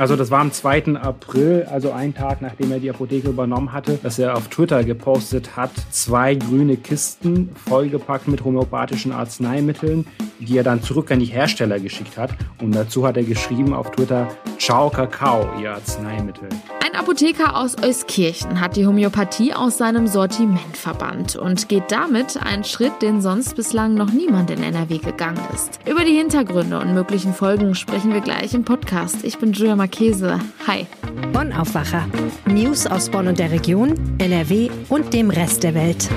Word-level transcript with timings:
Also 0.00 0.16
das 0.16 0.30
war 0.30 0.40
am 0.40 0.50
2. 0.50 0.96
April, 0.96 1.66
also 1.70 1.92
einen 1.92 2.14
Tag 2.14 2.40
nachdem 2.40 2.72
er 2.72 2.78
die 2.78 2.88
Apotheke 2.88 3.28
übernommen 3.28 3.74
hatte, 3.74 3.98
dass 4.02 4.18
er 4.18 4.34
auf 4.34 4.48
Twitter 4.48 4.82
gepostet 4.82 5.56
hat, 5.56 5.72
zwei 5.90 6.36
grüne 6.36 6.78
Kisten 6.78 7.54
vollgepackt 7.68 8.26
mit 8.26 8.42
homöopathischen 8.42 9.12
Arzneimitteln, 9.12 10.06
die 10.40 10.56
er 10.56 10.64
dann 10.64 10.82
zurück 10.82 11.10
an 11.10 11.20
die 11.20 11.26
Hersteller 11.26 11.78
geschickt 11.78 12.16
hat. 12.16 12.30
Und 12.60 12.74
dazu 12.74 13.06
hat 13.06 13.16
er 13.16 13.24
geschrieben 13.24 13.74
auf 13.74 13.90
Twitter, 13.90 14.28
Ciao 14.58 14.90
Kakao, 14.90 15.48
ihr 15.60 15.72
Arzneimittel. 15.72 16.48
Ein 16.84 16.98
Apotheker 16.98 17.56
aus 17.56 17.76
Euskirchen 17.82 18.60
hat 18.60 18.76
die 18.76 18.86
Homöopathie 18.86 19.54
aus 19.54 19.78
seinem 19.78 20.06
Sortiment 20.06 20.76
verbannt 20.76 21.36
und 21.36 21.68
geht 21.68 21.90
damit 21.92 22.36
einen 22.42 22.64
Schritt, 22.64 23.00
den 23.00 23.20
sonst 23.20 23.56
bislang 23.56 23.94
noch 23.94 24.10
niemand 24.10 24.50
in 24.50 24.62
NRW 24.62 24.98
gegangen 24.98 25.40
ist. 25.54 25.78
Über 25.88 26.04
die 26.04 26.16
Hintergründe 26.16 26.78
und 26.78 26.94
möglichen 26.94 27.32
Folgen 27.32 27.74
sprechen 27.74 28.12
wir 28.12 28.20
gleich 28.20 28.54
im 28.54 28.64
Podcast. 28.64 29.24
Ich 29.24 29.38
bin 29.38 29.52
Julia 29.52 29.76
Marchese. 29.76 30.38
Hi. 30.66 30.86
Bonn 31.32 31.52
Aufwacher. 31.52 32.06
News 32.46 32.86
aus 32.86 33.08
Bonn 33.08 33.28
und 33.28 33.38
der 33.38 33.50
Region, 33.50 33.94
NRW 34.18 34.70
und 34.88 35.12
dem 35.14 35.30
Rest 35.30 35.62
der 35.62 35.74
Welt. 35.74 36.08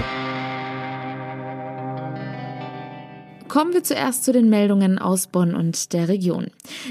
Kommen 3.53 3.73
wir 3.73 3.83
zuerst 3.83 4.23
zu 4.23 4.31
den 4.31 4.49
Meldungen 4.49 4.97
aus 4.97 5.27
Bonn 5.27 5.53
und 5.53 5.93
der 5.93 6.07
Region. 6.07 6.47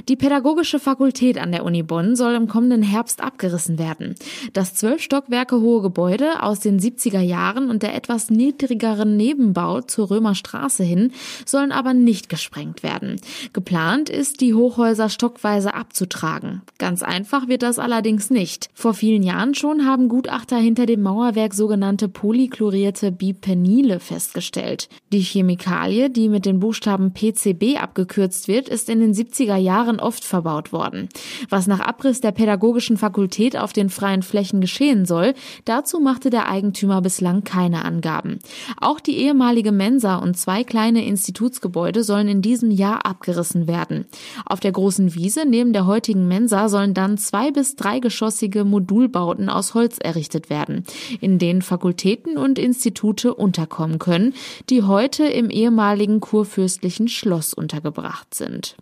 Die 0.09 0.15
Pädagogische 0.15 0.79
Fakultät 0.79 1.37
an 1.37 1.51
der 1.51 1.65
Uni 1.65 1.83
Bonn 1.83 2.15
soll 2.15 2.37
im 2.37 2.47
kommenden 2.47 2.84
Herbst 2.84 3.20
abgerissen 3.20 3.80
werden. 3.80 4.15
Das 4.53 4.77
zwölf 4.77 5.03
Stockwerke 5.03 5.61
hohe 5.61 5.83
Gebäude 5.83 6.41
aus 6.41 6.61
den 6.61 6.79
70er 6.79 7.19
Jahren 7.19 7.69
und 7.69 7.83
der 7.83 7.97
etwas 7.97 8.30
niedrigeren 8.30 9.17
Nebenbau 9.17 9.80
zur 9.80 10.12
Römerstraße 10.12 10.84
hin 10.84 11.11
sollen 11.45 11.73
aber 11.73 11.95
nicht 11.95 12.29
gesprengt 12.29 12.84
werden. 12.84 13.20
Geplant 13.53 14.09
ist, 14.09 14.41
die 14.41 14.55
Hochhäuser 14.55 15.09
stockweise 15.09 15.75
abzutragen. 15.75 16.62
Ganz 16.79 17.03
einfach 17.03 17.48
wird 17.48 17.65
das 17.65 17.81
allerdings 17.81 18.31
nicht. 18.31 18.70
Vor 18.72 18.94
vielen 18.94 19.25
Jahren 19.25 19.56
schon 19.56 19.84
haben 19.84 20.09
Gutachter 20.09 20.59
hinter 20.59 20.87
dem 20.87 21.03
Mauerwerk 21.03 21.55
sogenannte 21.55 22.09
polychlorierte 22.09 23.11
Bipenile 23.11 23.98
festgestellt. 23.98 24.89
Die 25.12 25.22
Chemikalie, 25.22 26.09
die 26.09 26.28
mit 26.28 26.47
dem 26.47 26.52
den 26.53 26.61
Buchstaben 26.61 27.12
PCB 27.12 27.81
abgekürzt 27.81 28.47
wird, 28.47 28.69
ist 28.69 28.91
in 28.91 29.00
den 29.00 29.14
70er 29.14 29.56
Jahren 29.56 30.00
oft 30.00 30.22
verbaut 30.22 30.72
worden. 30.72 31.09
Was 31.48 31.67
nach 31.67 31.81
Abriss 31.81 32.20
der 32.20 32.33
pädagogischen 32.33 32.98
Fakultät 32.98 33.56
auf 33.56 33.72
den 33.72 33.89
freien 33.89 34.22
Flächen 34.22 34.61
geschehen 34.61 35.06
soll, 35.06 35.34
dazu 35.64 35.98
machte 35.98 36.28
der 36.28 36.48
Eigentümer 36.48 37.00
bislang 37.00 37.44
keine 37.44 37.84
Angaben. 37.84 38.39
Auch 38.81 39.00
die 39.00 39.17
ehemalige 39.17 39.72
Mensa 39.72 40.17
und 40.17 40.36
zwei 40.36 40.62
kleine 40.62 41.06
Institutsgebäude 41.06 42.05
sollen 42.05 42.28
in 42.28 42.42
diesem 42.42 42.70
Jahr 42.70 43.06
abgerissen 43.06 43.66
werden. 43.66 44.05
Auf 44.44 44.61
der 44.61 44.72
großen 44.72 45.14
Wiese 45.14 45.44
neben 45.47 45.72
der 45.72 45.87
heutigen 45.87 46.28
Mensa 46.28 46.69
sollen 46.69 46.92
dann 46.92 47.16
zwei 47.16 47.50
bis 47.50 47.77
dreigeschossige 47.77 48.64
Modulbauten 48.64 49.48
aus 49.48 49.72
Holz 49.75 49.97
errichtet 49.98 50.50
werden, 50.50 50.84
in 51.20 51.39
denen 51.39 51.62
Fakultäten 51.62 52.37
und 52.37 52.59
Institute 52.59 53.33
unterkommen 53.33 53.98
können, 53.98 54.34
die 54.69 54.83
heute 54.83 55.25
im 55.25 55.48
ehemaligen 55.48 56.20
Kur 56.20 56.42
kurfürstlichen 56.43 57.07
Schloss 57.07 57.55
untergebracht 57.55 58.35
sind. 58.35 58.75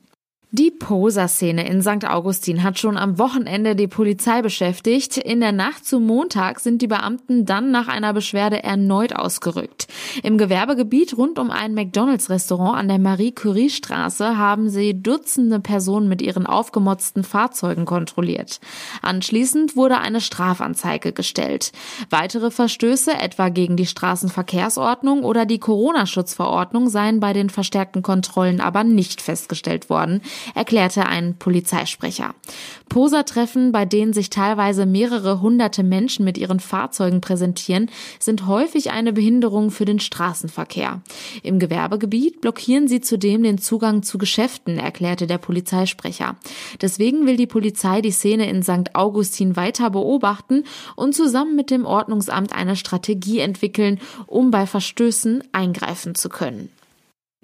Die 0.53 0.73
Poser-Szene 0.73 1.69
in 1.69 1.81
St. 1.81 2.05
Augustin 2.05 2.65
hat 2.65 2.77
schon 2.77 2.97
am 2.97 3.21
Wochenende 3.21 3.77
die 3.77 3.87
Polizei 3.87 4.43
beschäftigt. 4.43 5.17
In 5.17 5.39
der 5.39 5.53
Nacht 5.53 5.87
zu 5.87 6.01
Montag 6.01 6.59
sind 6.59 6.83
die 6.83 6.89
Beamten 6.89 7.47
dann 7.47 7.71
nach 7.71 7.87
einer 7.87 8.13
Beschwerde 8.13 8.61
erneut 8.65 9.15
ausgerückt. 9.15 9.87
Im 10.25 10.39
Gewerbegebiet 10.39 11.17
rund 11.17 11.39
um 11.39 11.53
ein 11.53 11.73
McDonalds-Restaurant 11.75 12.77
an 12.77 12.89
der 12.89 12.99
Marie-Curie-Straße 12.99 14.37
haben 14.39 14.71
sie 14.71 15.01
Dutzende 15.01 15.61
Personen 15.61 16.09
mit 16.09 16.21
ihren 16.21 16.47
aufgemotzten 16.47 17.23
Fahrzeugen 17.23 17.85
kontrolliert. 17.85 18.59
Anschließend 19.03 19.77
wurde 19.77 19.99
eine 19.99 20.21
Strafanzeige 20.21 21.13
gestellt. 21.13 21.71
Weitere 22.11 22.51
Verstöße, 22.51 23.13
etwa 23.13 23.51
gegen 23.51 23.77
die 23.77 23.87
Straßenverkehrsordnung 23.87 25.23
oder 25.23 25.47
die 25.47 25.61
Corona-Schutzverordnung, 25.61 26.89
seien 26.89 27.21
bei 27.21 27.33
den 27.35 27.51
verstärkten 27.51 28.03
Kontrollen 28.03 28.61
aber 28.61 28.83
nicht 28.83 29.23
festgestellt 29.23 29.89
worden 29.89 30.21
erklärte 30.55 31.07
ein 31.07 31.37
Polizeisprecher. 31.39 32.35
Posertreffen, 32.89 33.73
bei 33.73 33.85
denen 33.85 34.13
sich 34.13 34.31
teilweise 34.31 34.85
mehrere 34.87 35.41
hunderte 35.41 35.83
Menschen 35.83 36.25
mit 36.25 36.39
ihren 36.39 36.61
Fahrzeugen 36.61 37.21
präsentieren, 37.21 37.91
sind 38.19 38.47
häufig 38.47 38.91
eine 38.91 39.13
Behinderung 39.13 39.71
für 39.71 39.85
den 39.85 40.01
Straßenverkehr. 40.01 41.01
Im 41.43 41.59
Gewerbegebiet 41.59 42.41
blockieren 42.41 42.89
sie 42.89 43.01
zudem 43.01 43.43
den 43.43 43.59
Zugang 43.59 44.03
zu 44.03 44.19
Geschäften, 44.19 44.79
erklärte 44.79 45.27
der 45.27 45.39
Polizeisprecher. 45.39 46.37
Deswegen 46.81 47.27
will 47.27 47.37
die 47.37 47.47
Polizei 47.47 48.01
die 48.01 48.11
Szene 48.11 48.49
in 48.49 48.63
St. 48.63 48.95
Augustin 48.95 49.57
weiter 49.57 49.91
beobachten 49.91 50.65
und 50.97 51.15
zusammen 51.15 51.57
mit 51.57 51.71
dem 51.71 51.87
Ordnungsamt 51.87 52.55
eine 52.55 52.77
Strategie 52.77 53.39
entwickeln, 53.39 54.01
um 54.27 54.51
bei 54.51 54.67
Verstößen 54.67 55.45
eingreifen 55.53 56.15
zu 56.15 56.29
können. 56.29 56.71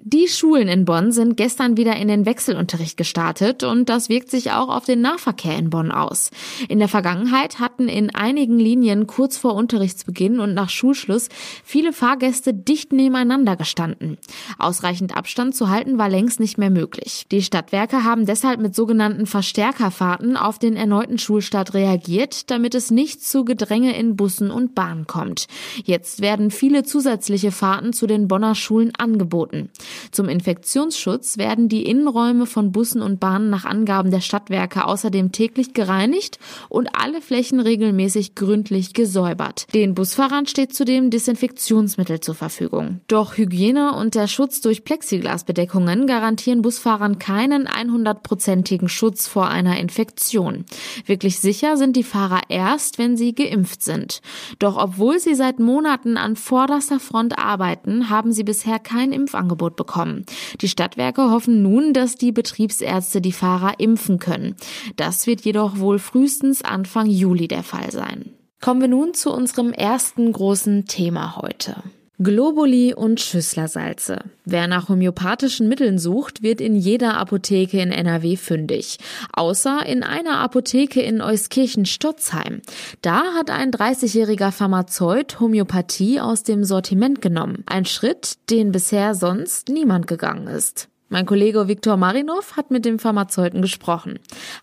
Die 0.09 0.29
Schulen 0.29 0.69
in 0.69 0.85
Bonn 0.85 1.11
sind 1.11 1.35
gestern 1.35 1.75
wieder 1.75 1.97
in 1.97 2.07
den 2.07 2.25
Wechselunterricht 2.25 2.95
gestartet 2.95 3.63
und 3.63 3.89
das 3.89 4.07
wirkt 4.07 4.31
sich 4.31 4.51
auch 4.51 4.69
auf 4.69 4.85
den 4.85 5.01
Nahverkehr 5.01 5.57
in 5.57 5.69
Bonn 5.69 5.91
aus. 5.91 6.31
In 6.69 6.79
der 6.79 6.87
Vergangenheit 6.87 7.59
hatten 7.59 7.89
in 7.89 8.15
einigen 8.15 8.57
Linien 8.57 9.07
kurz 9.07 9.37
vor 9.37 9.53
Unterrichtsbeginn 9.55 10.39
und 10.39 10.53
nach 10.53 10.69
Schulschluss 10.69 11.27
viele 11.63 11.91
Fahrgäste 11.91 12.53
dicht 12.53 12.93
nebeneinander 12.93 13.57
gestanden. 13.57 14.17
Ausreichend 14.57 15.17
Abstand 15.17 15.55
zu 15.55 15.67
halten 15.69 15.97
war 15.97 16.07
längst 16.07 16.39
nicht 16.39 16.57
mehr 16.57 16.69
möglich. 16.69 17.25
Die 17.31 17.41
Stadtwerke 17.41 18.05
haben 18.05 18.25
deshalb 18.25 18.61
mit 18.61 18.75
sogenannten 18.75 19.25
Verstärkerfahrten 19.25 20.37
auf 20.37 20.57
den 20.57 20.77
erneuten 20.77 21.17
Schulstart 21.17 21.73
reagiert, 21.73 22.49
damit 22.49 22.75
es 22.75 22.91
nicht 22.91 23.25
zu 23.25 23.43
Gedränge 23.43 23.97
in 23.97 24.15
Bussen 24.15 24.51
und 24.51 24.73
Bahnen 24.73 25.05
kommt. 25.05 25.47
Jetzt 25.83 26.21
werden 26.21 26.49
viele 26.49 26.83
zusätzliche 26.83 27.51
Fahrten 27.51 27.91
zu 27.91 28.07
den 28.07 28.29
Bonner 28.29 28.55
Schulen 28.55 28.93
angeboten. 28.95 29.69
Zum 30.11 30.29
Infektionsschutz 30.29 31.37
werden 31.37 31.69
die 31.69 31.85
Innenräume 31.85 32.45
von 32.45 32.71
Bussen 32.71 33.01
und 33.01 33.19
Bahnen 33.19 33.49
nach 33.49 33.65
Angaben 33.65 34.11
der 34.11 34.21
Stadtwerke 34.21 34.85
außerdem 34.85 35.31
täglich 35.31 35.73
gereinigt 35.73 36.39
und 36.69 36.89
alle 36.93 37.21
Flächen 37.21 37.59
regelmäßig 37.59 38.35
gründlich 38.35 38.93
gesäubert. 38.93 39.67
Den 39.73 39.95
Busfahrern 39.95 40.45
steht 40.47 40.73
zudem 40.73 41.09
Desinfektionsmittel 41.09 42.19
zur 42.19 42.35
Verfügung. 42.35 43.01
Doch 43.07 43.37
Hygiene 43.37 43.93
und 43.95 44.15
der 44.15 44.27
Schutz 44.27 44.61
durch 44.61 44.83
Plexiglasbedeckungen 44.83 46.07
garantieren 46.07 46.61
Busfahrern 46.61 47.19
keinen 47.19 47.67
100-prozentigen 47.67 48.89
Schutz 48.89 49.27
vor 49.27 49.47
einer 49.47 49.79
Infektion. 49.79 50.65
Wirklich 51.05 51.39
sicher 51.39 51.77
sind 51.77 51.95
die 51.95 52.03
Fahrer 52.03 52.41
erst, 52.49 52.97
wenn 52.97 53.15
sie 53.15 53.33
geimpft 53.33 53.81
sind. 53.81 54.21
Doch 54.59 54.77
obwohl 54.77 55.19
sie 55.19 55.35
seit 55.35 55.59
Monaten 55.59 56.17
an 56.17 56.35
vorderster 56.35 56.99
Front 56.99 57.37
arbeiten, 57.37 58.09
haben 58.09 58.31
sie 58.31 58.43
bisher 58.43 58.79
kein 58.79 59.11
Impfangebot 59.11 59.76
bekommen. 59.77 60.25
Die 60.59 60.67
Stadtwerke 60.67 61.31
hoffen 61.31 61.61
nun, 61.61 61.93
dass 61.93 62.15
die 62.15 62.33
Betriebsärzte 62.33 63.21
die 63.21 63.31
Fahrer 63.31 63.79
impfen 63.79 64.19
können. 64.19 64.57
Das 64.97 65.25
wird 65.25 65.41
jedoch 65.41 65.79
wohl 65.79 65.99
frühestens 65.99 66.61
Anfang 66.61 67.05
Juli 67.05 67.47
der 67.47 67.63
Fall 67.63 67.91
sein. 67.91 68.33
Kommen 68.59 68.81
wir 68.81 68.87
nun 68.89 69.13
zu 69.13 69.31
unserem 69.31 69.71
ersten 69.71 70.31
großen 70.33 70.85
Thema 70.85 71.37
heute. 71.37 71.83
Globuli 72.19 72.95
und 72.95 73.19
Schüsslersalze. 73.21 74.21
Wer 74.43 74.67
nach 74.67 74.89
homöopathischen 74.89 75.67
Mitteln 75.67 75.99
sucht, 75.99 76.41
wird 76.41 76.61
in 76.61 76.75
jeder 76.75 77.17
Apotheke 77.17 77.79
in 77.79 77.91
NRW 77.91 78.37
fündig. 78.37 78.97
Außer 79.33 79.85
in 79.85 80.01
einer 80.01 80.39
Apotheke 80.39 80.99
in 80.99 81.21
Euskirchen-Stotzheim. 81.21 82.63
Da 83.03 83.35
hat 83.35 83.51
ein 83.51 83.69
30-jähriger 83.69 84.51
Pharmazeut 84.51 85.39
Homöopathie 85.39 86.19
aus 86.19 86.41
dem 86.41 86.63
Sortiment 86.63 87.21
genommen. 87.21 87.63
Ein 87.67 87.85
Schritt, 87.85 88.37
den 88.49 88.71
bisher 88.71 89.13
sonst 89.13 89.69
niemand 89.69 90.07
gegangen 90.07 90.47
ist. 90.47 90.89
Mein 91.09 91.25
Kollege 91.25 91.69
Viktor 91.69 91.95
Marinov 91.95 92.57
hat 92.57 92.69
mit 92.69 92.83
dem 92.83 92.99
Pharmazeuten 92.99 93.61
gesprochen. 93.61 94.19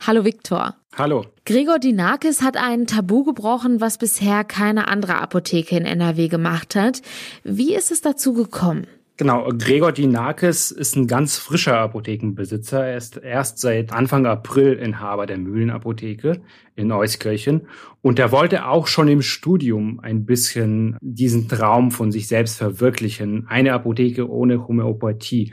Hallo 0.06 0.26
Viktor. 0.26 0.76
Hallo. 0.94 1.24
Gregor 1.46 1.78
Dinakis 1.78 2.42
hat 2.42 2.58
ein 2.58 2.86
Tabu 2.86 3.24
gebrochen, 3.24 3.80
was 3.80 3.96
bisher 3.96 4.44
keine 4.44 4.88
andere 4.88 5.16
Apotheke 5.16 5.74
in 5.76 5.86
NRW 5.86 6.28
gemacht 6.28 6.76
hat. 6.76 7.00
Wie 7.44 7.74
ist 7.74 7.90
es 7.90 8.02
dazu 8.02 8.34
gekommen? 8.34 8.86
Genau, 9.16 9.48
Gregor 9.56 9.92
Dinakis 9.92 10.70
ist 10.70 10.96
ein 10.96 11.06
ganz 11.06 11.38
frischer 11.38 11.78
Apothekenbesitzer. 11.78 12.84
Er 12.84 12.96
ist 12.96 13.16
erst 13.16 13.58
seit 13.58 13.92
Anfang 13.92 14.26
April 14.26 14.74
Inhaber 14.74 15.26
der 15.26 15.38
Mühlenapotheke 15.38 16.42
in 16.74 16.92
Euskirchen. 16.92 17.68
Und 18.02 18.18
er 18.18 18.32
wollte 18.32 18.66
auch 18.66 18.86
schon 18.86 19.08
im 19.08 19.22
Studium 19.22 20.00
ein 20.00 20.26
bisschen 20.26 20.98
diesen 21.00 21.48
Traum 21.48 21.90
von 21.90 22.10
sich 22.12 22.26
selbst 22.26 22.58
verwirklichen. 22.58 23.46
Eine 23.48 23.72
Apotheke 23.72 24.28
ohne 24.28 24.66
Homöopathie. 24.66 25.52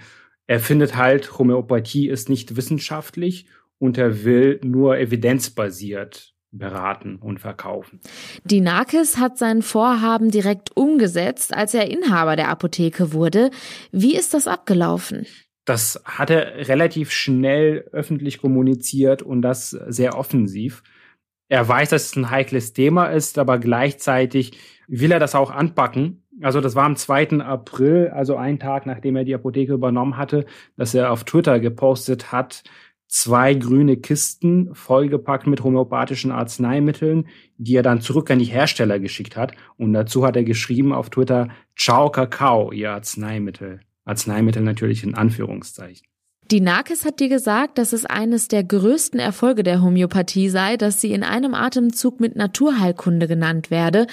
Er 0.51 0.59
findet 0.59 0.97
halt, 0.97 1.39
Homöopathie 1.39 2.09
ist 2.09 2.27
nicht 2.27 2.57
wissenschaftlich 2.57 3.45
und 3.79 3.97
er 3.97 4.25
will 4.25 4.59
nur 4.65 4.97
evidenzbasiert 4.97 6.33
beraten 6.51 7.15
und 7.15 7.39
verkaufen. 7.39 8.01
Dinakis 8.43 9.17
hat 9.17 9.37
sein 9.37 9.61
Vorhaben 9.61 10.29
direkt 10.29 10.75
umgesetzt, 10.75 11.53
als 11.53 11.73
er 11.73 11.89
Inhaber 11.89 12.35
der 12.35 12.49
Apotheke 12.49 13.13
wurde. 13.13 13.49
Wie 13.93 14.13
ist 14.13 14.33
das 14.33 14.45
abgelaufen? 14.45 15.25
Das 15.63 16.01
hat 16.03 16.29
er 16.29 16.67
relativ 16.67 17.11
schnell 17.11 17.87
öffentlich 17.93 18.41
kommuniziert 18.41 19.21
und 19.21 19.41
das 19.43 19.69
sehr 19.69 20.17
offensiv. 20.17 20.83
Er 21.47 21.65
weiß, 21.65 21.91
dass 21.91 22.07
es 22.07 22.17
ein 22.17 22.29
heikles 22.29 22.73
Thema 22.73 23.05
ist, 23.05 23.37
aber 23.37 23.57
gleichzeitig 23.57 24.59
will 24.89 25.13
er 25.13 25.19
das 25.19 25.33
auch 25.33 25.49
anpacken. 25.49 26.20
Also 26.41 26.61
das 26.61 26.75
war 26.75 26.85
am 26.85 26.95
2. 26.95 27.41
April, 27.41 28.09
also 28.09 28.35
ein 28.37 28.59
Tag 28.59 28.85
nachdem 28.85 29.15
er 29.15 29.25
die 29.25 29.35
Apotheke 29.35 29.73
übernommen 29.73 30.17
hatte, 30.17 30.45
dass 30.77 30.93
er 30.93 31.11
auf 31.11 31.23
Twitter 31.23 31.59
gepostet 31.59 32.31
hat, 32.31 32.63
zwei 33.11 33.53
grüne 33.53 33.97
Kisten 33.97 34.73
vollgepackt 34.73 35.45
mit 35.45 35.63
homöopathischen 35.63 36.31
Arzneimitteln, 36.31 37.27
die 37.57 37.75
er 37.75 37.83
dann 37.83 37.99
zurück 37.99 38.31
an 38.31 38.39
die 38.39 38.45
Hersteller 38.45 38.99
geschickt 38.99 39.35
hat. 39.35 39.51
Und 39.77 39.91
dazu 39.91 40.25
hat 40.25 40.37
er 40.37 40.45
geschrieben 40.45 40.93
auf 40.93 41.09
Twitter, 41.09 41.49
Ciao 41.77 42.09
Kakao, 42.09 42.71
ihr 42.71 42.91
Arzneimittel. 42.91 43.81
Arzneimittel 44.05 44.63
natürlich 44.63 45.03
in 45.03 45.13
Anführungszeichen. 45.13 46.07
Die 46.49 46.61
Nakes 46.61 47.05
hat 47.05 47.19
dir 47.19 47.29
gesagt, 47.29 47.77
dass 47.77 47.93
es 47.93 48.05
eines 48.05 48.47
der 48.47 48.63
größten 48.63 49.19
Erfolge 49.19 49.63
der 49.63 49.81
Homöopathie 49.81 50.49
sei, 50.49 50.75
dass 50.75 50.99
sie 50.99 51.13
in 51.13 51.23
einem 51.23 51.53
Atemzug 51.53 52.19
mit 52.19 52.35
Naturheilkunde 52.35 53.27
genannt 53.27 53.71
werde. 53.71 54.07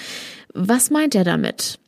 Was 0.53 0.89
meint 0.89 1.15
er 1.15 1.23
damit? 1.23 1.79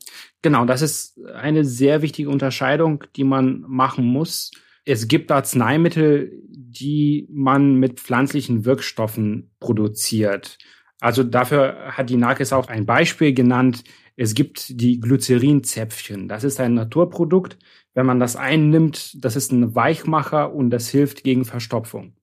Genau, 0.41 0.65
das 0.65 0.81
ist 0.81 1.19
eine 1.35 1.63
sehr 1.65 2.01
wichtige 2.01 2.29
Unterscheidung, 2.29 3.03
die 3.15 3.23
man 3.23 3.63
machen 3.67 4.05
muss. 4.05 4.51
Es 4.85 5.07
gibt 5.07 5.31
Arzneimittel, 5.31 6.31
die 6.49 7.27
man 7.29 7.75
mit 7.75 7.99
pflanzlichen 7.99 8.65
Wirkstoffen 8.65 9.51
produziert. 9.59 10.57
Also 10.99 11.23
dafür 11.23 11.91
hat 11.91 12.09
die 12.09 12.17
Nakes 12.17 12.53
auch 12.53 12.67
ein 12.67 12.85
Beispiel 12.85 13.33
genannt. 13.33 13.83
Es 14.15 14.33
gibt 14.33 14.81
die 14.81 14.99
Glycerinzäpfchen. 14.99 16.27
Das 16.27 16.43
ist 16.43 16.59
ein 16.59 16.73
Naturprodukt. 16.73 17.57
Wenn 17.93 18.05
man 18.05 18.19
das 18.19 18.35
einnimmt, 18.35 19.23
das 19.23 19.35
ist 19.35 19.51
ein 19.51 19.75
Weichmacher 19.75 20.53
und 20.53 20.69
das 20.69 20.89
hilft 20.89 21.23
gegen 21.23 21.45
Verstopfung. 21.45 22.13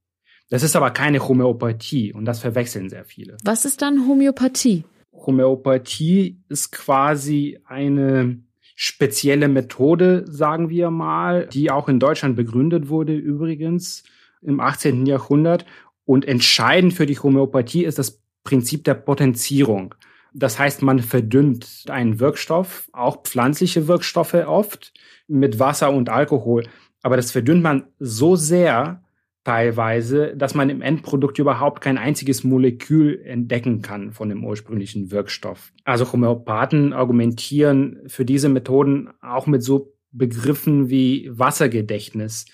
Das 0.50 0.62
ist 0.62 0.76
aber 0.76 0.90
keine 0.90 1.28
Homöopathie 1.28 2.12
und 2.12 2.24
das 2.24 2.40
verwechseln 2.40 2.88
sehr 2.88 3.04
viele. 3.04 3.36
Was 3.44 3.64
ist 3.64 3.82
dann 3.82 4.08
Homöopathie? 4.08 4.84
Homöopathie 5.26 6.40
ist 6.48 6.72
quasi 6.72 7.58
eine 7.66 8.38
spezielle 8.74 9.48
Methode, 9.48 10.24
sagen 10.28 10.70
wir 10.70 10.90
mal, 10.90 11.46
die 11.46 11.70
auch 11.70 11.88
in 11.88 11.98
Deutschland 11.98 12.36
begründet 12.36 12.88
wurde 12.88 13.14
übrigens 13.14 14.04
im 14.40 14.60
18. 14.60 15.04
Jahrhundert. 15.06 15.66
Und 16.04 16.26
entscheidend 16.26 16.94
für 16.94 17.04
die 17.04 17.18
Homöopathie 17.18 17.84
ist 17.84 17.98
das 17.98 18.22
Prinzip 18.44 18.84
der 18.84 18.94
Potenzierung. 18.94 19.94
Das 20.32 20.58
heißt, 20.58 20.82
man 20.82 21.00
verdünnt 21.00 21.86
einen 21.88 22.20
Wirkstoff, 22.20 22.88
auch 22.92 23.22
pflanzliche 23.24 23.88
Wirkstoffe 23.88 24.34
oft, 24.34 24.92
mit 25.26 25.58
Wasser 25.58 25.92
und 25.92 26.08
Alkohol. 26.08 26.64
Aber 27.02 27.16
das 27.16 27.32
verdünnt 27.32 27.62
man 27.62 27.84
so 27.98 28.36
sehr 28.36 29.02
teilweise, 29.48 30.36
dass 30.36 30.54
man 30.54 30.68
im 30.68 30.82
Endprodukt 30.82 31.38
überhaupt 31.38 31.80
kein 31.80 31.96
einziges 31.96 32.44
Molekül 32.44 33.22
entdecken 33.24 33.80
kann 33.80 34.12
von 34.12 34.28
dem 34.28 34.44
ursprünglichen 34.44 35.10
Wirkstoff. 35.10 35.72
Also 35.84 36.12
Homöopathen 36.12 36.92
argumentieren 36.92 38.00
für 38.08 38.26
diese 38.26 38.50
Methoden 38.50 39.08
auch 39.22 39.46
mit 39.46 39.62
so 39.62 39.94
Begriffen 40.12 40.90
wie 40.90 41.30
Wassergedächtnis. 41.32 42.44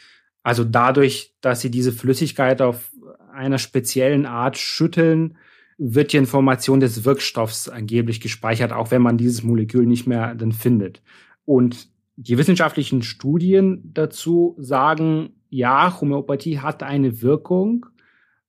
Also 0.45 0.63
dadurch, 0.63 1.35
dass 1.41 1.63
sie 1.63 1.71
diese 1.73 1.91
Flüssigkeit 1.91 2.63
auf 2.63 2.93
einer 3.33 3.59
speziellen 3.59 4.25
Art 4.25 4.57
schütteln, 4.57 5.37
wird 5.77 6.13
die 6.13 6.19
Information 6.19 6.79
des 6.79 7.05
Wirkstoffs 7.05 7.69
angeblich 7.69 8.21
gespeichert, 8.21 8.73
auch 8.73 8.93
wenn 8.93 9.03
man 9.03 9.19
dieses 9.19 9.43
Molekül 9.43 9.85
nicht 9.85 10.07
mehr 10.07 10.37
dann 10.37 10.53
findet. 10.53 11.03
Und 11.45 11.89
die 12.15 12.39
wissenschaftlichen 12.39 13.03
Studien 13.03 13.91
dazu 13.93 14.55
sagen, 14.61 15.31
ja, 15.55 16.01
Homöopathie 16.01 16.59
hat 16.59 16.83
eine 16.83 17.23
Wirkung, 17.23 17.87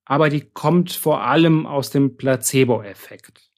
aber 0.04 0.28
die 0.28 0.40
kommt 0.40 0.90
vor 0.90 1.22
allem 1.22 1.64
aus 1.64 1.90
dem 1.90 2.16
Placebo-Effekt. 2.16 3.48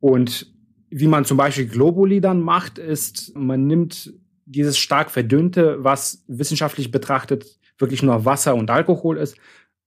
Und 0.00 0.50
wie 0.88 1.08
man 1.08 1.26
zum 1.26 1.36
Beispiel 1.36 1.66
Globuli 1.66 2.22
dann 2.22 2.40
macht, 2.40 2.78
ist, 2.78 3.36
man 3.36 3.66
nimmt 3.66 4.14
dieses 4.46 4.78
stark 4.78 5.10
verdünnte, 5.10 5.84
was 5.84 6.24
wissenschaftlich 6.26 6.90
betrachtet 6.90 7.58
wirklich 7.76 8.02
nur 8.02 8.24
Wasser 8.24 8.54
und 8.54 8.70
Alkohol 8.70 9.18
ist, 9.18 9.36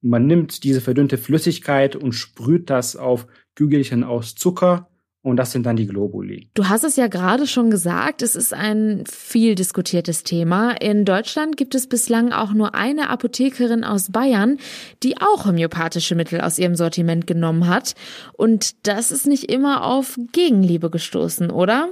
man 0.02 0.28
nimmt 0.28 0.64
diese 0.64 0.82
verdünnte 0.82 1.18
Flüssigkeit 1.18 1.96
und 1.96 2.12
sprüht 2.12 2.70
das 2.70 2.96
auf 2.96 3.26
Kügelchen 3.56 4.04
aus 4.04 4.36
Zucker 4.36 4.88
und 5.26 5.38
das 5.38 5.52
sind 5.52 5.66
dann 5.66 5.76
die 5.76 5.88
Globuli. 5.88 6.50
Du 6.54 6.70
hast 6.70 6.84
es 6.84 6.98
ja 6.98 7.08
gerade 7.08 7.48
schon 7.48 7.72
gesagt, 7.72 8.22
es 8.22 8.36
ist 8.36 8.54
ein 8.54 9.06
viel 9.10 9.56
diskutiertes 9.56 10.22
Thema. 10.22 10.80
In 10.80 11.04
Deutschland 11.04 11.58
gibt 11.58 11.74
es 11.74 11.90
bislang 11.90 12.32
auch 12.32 12.54
nur 12.54 12.76
eine 12.76 13.10
Apothekerin 13.10 13.84
aus 13.84 14.12
Bayern, 14.12 14.60
die 15.02 15.18
auch 15.18 15.46
homöopathische 15.48 16.14
Mittel 16.14 16.42
aus 16.42 16.60
ihrem 16.60 16.76
Sortiment 16.76 17.26
genommen 17.26 17.68
hat. 17.68 17.96
Und 18.34 18.86
das 18.86 19.10
ist 19.10 19.26
nicht 19.26 19.52
immer 19.52 19.84
auf 19.84 20.16
Gegenliebe 20.32 20.92
gestoßen, 20.92 21.50
oder? 21.50 21.90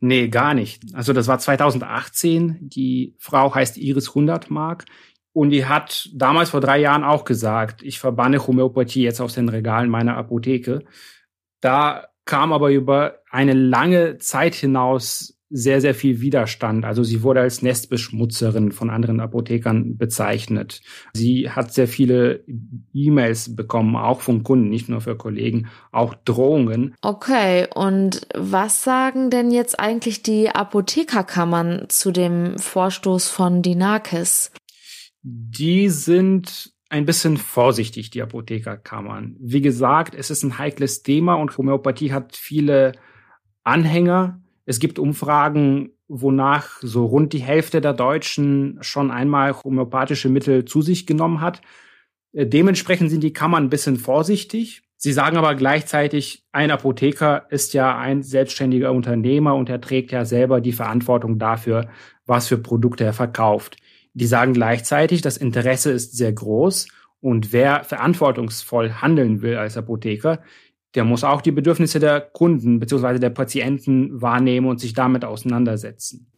Nee, 0.00 0.26
gar 0.26 0.52
nicht. 0.52 0.82
Also 0.92 1.12
das 1.12 1.28
war 1.28 1.38
2018. 1.38 2.68
Die 2.68 3.14
Frau 3.18 3.54
heißt 3.54 3.78
Iris 3.78 4.12
Hundertmark. 4.12 4.86
Und 5.32 5.50
die 5.50 5.66
hat 5.66 6.10
damals 6.12 6.50
vor 6.50 6.60
drei 6.60 6.80
Jahren 6.80 7.04
auch 7.04 7.24
gesagt, 7.24 7.84
ich 7.84 8.00
verbanne 8.00 8.44
Homöopathie 8.44 9.04
jetzt 9.04 9.20
aus 9.20 9.34
den 9.34 9.48
Regalen 9.48 9.88
meiner 9.88 10.16
Apotheke. 10.16 10.82
Da 11.60 12.08
kam 12.24 12.52
aber 12.52 12.70
über 12.70 13.18
eine 13.30 13.52
lange 13.52 14.18
Zeit 14.18 14.54
hinaus 14.54 15.38
sehr, 15.54 15.82
sehr 15.82 15.94
viel 15.94 16.22
Widerstand. 16.22 16.86
Also 16.86 17.02
sie 17.02 17.22
wurde 17.22 17.40
als 17.40 17.60
Nestbeschmutzerin 17.60 18.72
von 18.72 18.88
anderen 18.88 19.20
Apothekern 19.20 19.98
bezeichnet. 19.98 20.80
Sie 21.12 21.50
hat 21.50 21.74
sehr 21.74 21.88
viele 21.88 22.42
E-Mails 22.94 23.54
bekommen, 23.54 23.94
auch 23.94 24.22
von 24.22 24.44
Kunden, 24.44 24.70
nicht 24.70 24.88
nur 24.88 25.02
für 25.02 25.14
Kollegen, 25.14 25.68
auch 25.90 26.14
Drohungen. 26.14 26.94
Okay, 27.02 27.66
und 27.74 28.26
was 28.34 28.82
sagen 28.82 29.28
denn 29.28 29.50
jetzt 29.50 29.78
eigentlich 29.78 30.22
die 30.22 30.48
Apothekerkammern 30.48 31.84
zu 31.88 32.12
dem 32.12 32.58
Vorstoß 32.58 33.28
von 33.28 33.60
Dinakis? 33.60 34.52
die 35.22 35.88
sind 35.88 36.71
ein 36.92 37.06
bisschen 37.06 37.38
vorsichtig, 37.38 38.10
die 38.10 38.20
Apothekerkammern. 38.20 39.36
Wie 39.40 39.62
gesagt, 39.62 40.14
es 40.14 40.30
ist 40.30 40.42
ein 40.42 40.58
heikles 40.58 41.02
Thema 41.02 41.34
und 41.34 41.56
Homöopathie 41.56 42.12
hat 42.12 42.36
viele 42.36 42.92
Anhänger. 43.64 44.42
Es 44.66 44.78
gibt 44.78 44.98
Umfragen, 44.98 45.92
wonach 46.06 46.80
so 46.82 47.06
rund 47.06 47.32
die 47.32 47.40
Hälfte 47.40 47.80
der 47.80 47.94
Deutschen 47.94 48.76
schon 48.82 49.10
einmal 49.10 49.54
homöopathische 49.54 50.28
Mittel 50.28 50.66
zu 50.66 50.82
sich 50.82 51.06
genommen 51.06 51.40
hat. 51.40 51.62
Äh, 52.34 52.46
dementsprechend 52.46 53.08
sind 53.08 53.22
die 53.22 53.32
Kammern 53.32 53.64
ein 53.64 53.70
bisschen 53.70 53.96
vorsichtig. 53.96 54.82
Sie 54.98 55.14
sagen 55.14 55.38
aber 55.38 55.54
gleichzeitig, 55.54 56.44
ein 56.52 56.70
Apotheker 56.70 57.46
ist 57.48 57.72
ja 57.72 57.96
ein 57.96 58.22
selbstständiger 58.22 58.92
Unternehmer 58.92 59.54
und 59.54 59.70
er 59.70 59.80
trägt 59.80 60.12
ja 60.12 60.26
selber 60.26 60.60
die 60.60 60.72
Verantwortung 60.72 61.38
dafür, 61.38 61.88
was 62.26 62.48
für 62.48 62.58
Produkte 62.58 63.04
er 63.04 63.14
verkauft. 63.14 63.78
Die 64.14 64.26
sagen 64.26 64.52
gleichzeitig, 64.52 65.22
das 65.22 65.36
Interesse 65.36 65.90
ist 65.90 66.16
sehr 66.16 66.32
groß 66.32 66.88
und 67.20 67.52
wer 67.52 67.84
verantwortungsvoll 67.84 68.92
handeln 68.94 69.42
will 69.42 69.56
als 69.56 69.76
Apotheker, 69.76 70.42
der 70.94 71.04
muss 71.04 71.24
auch 71.24 71.40
die 71.40 71.52
Bedürfnisse 71.52 72.00
der 72.00 72.20
Kunden 72.20 72.78
bzw. 72.78 73.18
der 73.18 73.30
Patienten 73.30 74.20
wahrnehmen 74.20 74.66
und 74.66 74.78
sich 74.78 74.92
damit 74.92 75.24
auseinandersetzen. 75.24 76.30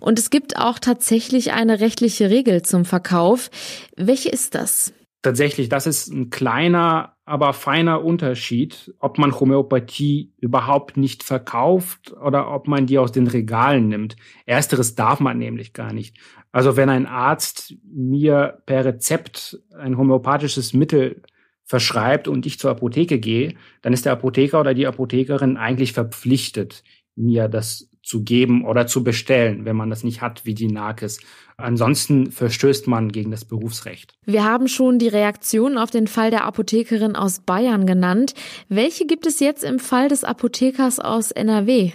Und 0.00 0.18
es 0.18 0.28
gibt 0.28 0.58
auch 0.58 0.78
tatsächlich 0.78 1.52
eine 1.52 1.80
rechtliche 1.80 2.28
Regel 2.28 2.62
zum 2.62 2.84
Verkauf. 2.84 3.50
Welche 3.96 4.28
ist 4.28 4.54
das? 4.54 4.92
Tatsächlich, 5.22 5.68
das 5.68 5.86
ist 5.86 6.08
ein 6.08 6.30
kleiner, 6.30 7.16
aber 7.24 7.52
feiner 7.52 8.04
Unterschied, 8.04 8.92
ob 8.98 9.18
man 9.18 9.38
Homöopathie 9.38 10.32
überhaupt 10.38 10.96
nicht 10.96 11.22
verkauft 11.22 12.12
oder 12.20 12.52
ob 12.52 12.66
man 12.66 12.86
die 12.86 12.98
aus 12.98 13.12
den 13.12 13.28
Regalen 13.28 13.86
nimmt. 13.86 14.16
Ersteres 14.46 14.96
darf 14.96 15.20
man 15.20 15.38
nämlich 15.38 15.72
gar 15.72 15.92
nicht. 15.92 16.16
Also 16.52 16.76
wenn 16.76 16.90
ein 16.90 17.06
Arzt 17.06 17.74
mir 17.82 18.58
per 18.66 18.84
Rezept 18.84 19.58
ein 19.76 19.96
homöopathisches 19.96 20.74
Mittel 20.74 21.22
verschreibt 21.64 22.28
und 22.28 22.44
ich 22.44 22.58
zur 22.58 22.70
Apotheke 22.70 23.18
gehe, 23.18 23.54
dann 23.80 23.94
ist 23.94 24.04
der 24.04 24.12
Apotheker 24.12 24.60
oder 24.60 24.74
die 24.74 24.86
Apothekerin 24.86 25.56
eigentlich 25.56 25.94
verpflichtet, 25.94 26.84
mir 27.16 27.48
das 27.48 27.88
zu 28.02 28.24
geben 28.24 28.64
oder 28.64 28.86
zu 28.86 29.04
bestellen, 29.04 29.64
wenn 29.64 29.76
man 29.76 29.88
das 29.88 30.02
nicht 30.02 30.20
hat, 30.20 30.44
wie 30.44 30.54
die 30.54 30.66
Nakes. 30.66 31.20
Ansonsten 31.56 32.32
verstößt 32.32 32.88
man 32.88 33.12
gegen 33.12 33.30
das 33.30 33.44
Berufsrecht. 33.44 34.14
Wir 34.26 34.44
haben 34.44 34.66
schon 34.66 34.98
die 34.98 35.08
Reaktion 35.08 35.78
auf 35.78 35.90
den 35.90 36.08
Fall 36.08 36.30
der 36.30 36.44
Apothekerin 36.44 37.14
aus 37.14 37.40
Bayern 37.40 37.86
genannt. 37.86 38.34
Welche 38.68 39.06
gibt 39.06 39.26
es 39.26 39.38
jetzt 39.38 39.62
im 39.62 39.78
Fall 39.78 40.08
des 40.08 40.24
Apothekers 40.24 40.98
aus 40.98 41.30
NRW? 41.30 41.92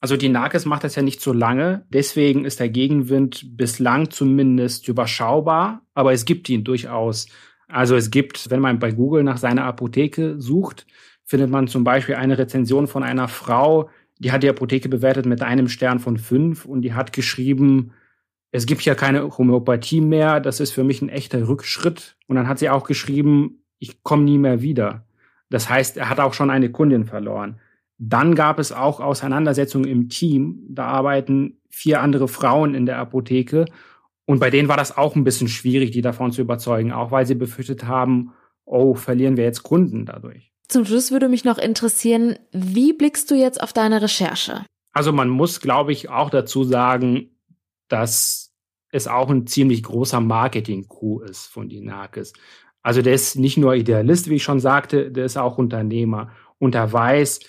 Also 0.00 0.16
die 0.16 0.30
Nakes 0.30 0.64
macht 0.64 0.84
das 0.84 0.94
ja 0.94 1.02
nicht 1.02 1.20
so 1.20 1.32
lange, 1.32 1.84
deswegen 1.90 2.46
ist 2.46 2.58
der 2.58 2.70
Gegenwind 2.70 3.56
bislang 3.56 4.10
zumindest 4.10 4.88
überschaubar, 4.88 5.82
aber 5.94 6.12
es 6.12 6.24
gibt 6.24 6.48
ihn 6.48 6.64
durchaus. 6.64 7.28
Also 7.68 7.96
es 7.96 8.10
gibt, 8.10 8.50
wenn 8.50 8.60
man 8.60 8.78
bei 8.78 8.92
Google 8.92 9.22
nach 9.22 9.36
seiner 9.36 9.64
Apotheke 9.64 10.40
sucht, 10.40 10.86
findet 11.24 11.50
man 11.50 11.68
zum 11.68 11.84
Beispiel 11.84 12.14
eine 12.14 12.38
Rezension 12.38 12.86
von 12.86 13.02
einer 13.02 13.28
Frau, 13.28 13.90
die 14.18 14.32
hat 14.32 14.42
die 14.42 14.48
Apotheke 14.48 14.88
bewertet 14.88 15.26
mit 15.26 15.42
einem 15.42 15.68
Stern 15.68 15.98
von 15.98 16.16
fünf 16.16 16.64
und 16.64 16.82
die 16.82 16.94
hat 16.94 17.12
geschrieben, 17.12 17.92
es 18.52 18.66
gibt 18.66 18.82
ja 18.82 18.94
keine 18.94 19.38
Homöopathie 19.38 20.00
mehr, 20.00 20.40
das 20.40 20.60
ist 20.60 20.72
für 20.72 20.82
mich 20.82 21.02
ein 21.02 21.08
echter 21.08 21.46
Rückschritt. 21.46 22.16
Und 22.26 22.36
dann 22.36 22.48
hat 22.48 22.58
sie 22.58 22.68
auch 22.68 22.84
geschrieben, 22.84 23.62
ich 23.78 24.02
komme 24.02 24.24
nie 24.24 24.38
mehr 24.38 24.60
wieder. 24.60 25.06
Das 25.50 25.68
heißt, 25.70 25.96
er 25.96 26.08
hat 26.08 26.20
auch 26.20 26.34
schon 26.34 26.50
eine 26.50 26.70
Kundin 26.70 27.04
verloren. 27.04 27.60
Dann 28.02 28.34
gab 28.34 28.58
es 28.58 28.72
auch 28.72 28.98
Auseinandersetzungen 28.98 29.84
im 29.84 30.08
Team. 30.08 30.64
Da 30.70 30.86
arbeiten 30.86 31.60
vier 31.68 32.00
andere 32.00 32.28
Frauen 32.28 32.74
in 32.74 32.86
der 32.86 32.96
Apotheke. 32.96 33.66
Und 34.24 34.38
bei 34.38 34.48
denen 34.48 34.68
war 34.68 34.78
das 34.78 34.96
auch 34.96 35.16
ein 35.16 35.24
bisschen 35.24 35.48
schwierig, 35.48 35.90
die 35.90 36.00
davon 36.00 36.32
zu 36.32 36.40
überzeugen, 36.40 36.92
auch 36.92 37.10
weil 37.10 37.26
sie 37.26 37.34
befürchtet 37.34 37.84
haben, 37.84 38.32
oh, 38.64 38.94
verlieren 38.94 39.36
wir 39.36 39.44
jetzt 39.44 39.64
Kunden 39.64 40.06
dadurch. 40.06 40.50
Zum 40.66 40.86
Schluss 40.86 41.10
würde 41.10 41.28
mich 41.28 41.44
noch 41.44 41.58
interessieren, 41.58 42.38
wie 42.52 42.94
blickst 42.94 43.30
du 43.30 43.34
jetzt 43.34 43.62
auf 43.62 43.74
deine 43.74 44.00
Recherche? 44.00 44.64
Also 44.92 45.12
man 45.12 45.28
muss, 45.28 45.60
glaube 45.60 45.92
ich, 45.92 46.08
auch 46.08 46.30
dazu 46.30 46.64
sagen, 46.64 47.36
dass 47.88 48.54
es 48.92 49.08
auch 49.08 49.28
ein 49.28 49.46
ziemlich 49.46 49.82
großer 49.82 50.20
Marketing-Coup 50.20 51.22
ist 51.24 51.48
von 51.48 51.68
Dinakis. 51.68 52.32
Also 52.82 53.02
der 53.02 53.12
ist 53.12 53.36
nicht 53.36 53.58
nur 53.58 53.74
Idealist, 53.74 54.30
wie 54.30 54.36
ich 54.36 54.42
schon 54.42 54.60
sagte, 54.60 55.10
der 55.10 55.26
ist 55.26 55.36
auch 55.36 55.58
Unternehmer. 55.58 56.30
Und 56.58 56.74
er 56.74 56.90
weiß, 56.90 57.40